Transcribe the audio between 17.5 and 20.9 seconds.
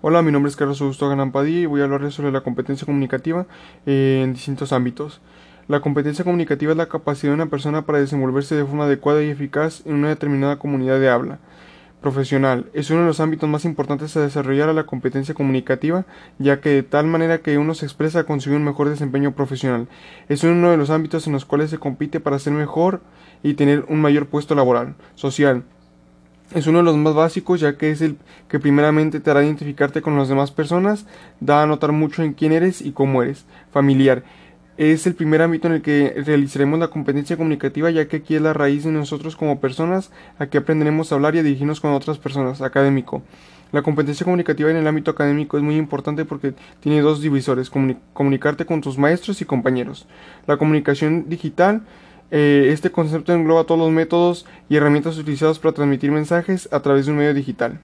uno se expresa consigue un mejor desempeño profesional. Es uno de los